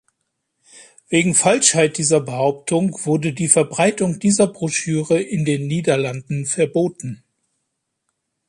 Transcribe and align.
Wegen 1.09 1.35
Falschheit 1.35 1.99
dieser 1.99 2.21
Behauptung 2.21 2.99
wurde 3.05 3.33
die 3.33 3.47
Verbreitung 3.47 4.17
dieser 4.17 4.47
Broschüre 4.47 5.21
in 5.21 5.45
den 5.45 5.67
Niederlanden 5.67 6.47
verboten. 6.47 7.21